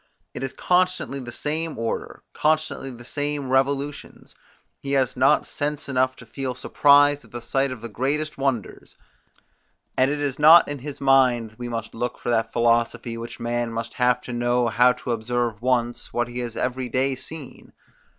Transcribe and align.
It 0.33 0.41
is 0.41 0.51
constantly 0.51 1.19
the 1.19 1.31
same 1.31 1.77
order, 1.77 2.23
constantly 2.33 2.89
the 2.89 3.05
same 3.05 3.51
revolutions; 3.51 4.33
he 4.81 4.93
has 4.93 5.15
not 5.15 5.45
sense 5.45 5.87
enough 5.87 6.15
to 6.15 6.25
feel 6.25 6.55
surprise 6.55 7.23
at 7.23 7.29
the 7.29 7.39
sight 7.39 7.69
of 7.69 7.81
the 7.81 7.87
greatest 7.87 8.35
wonders; 8.35 8.95
and 9.95 10.09
it 10.09 10.19
is 10.19 10.39
not 10.39 10.67
in 10.67 10.79
his 10.79 10.99
mind 11.01 11.53
we 11.59 11.69
must 11.69 11.93
look 11.93 12.17
for 12.17 12.31
that 12.31 12.51
philosophy, 12.51 13.15
which 13.15 13.39
man 13.39 13.71
must 13.71 13.93
have 13.93 14.19
to 14.21 14.33
know 14.33 14.69
how 14.69 14.91
to 14.93 15.11
observe 15.11 15.61
once, 15.61 16.11
what 16.11 16.27
he 16.27 16.39
has 16.39 16.57
every 16.57 16.89
day 16.89 17.13
seen. 17.13 17.71